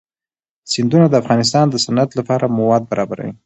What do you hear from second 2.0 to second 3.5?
لپاره مواد برابروي.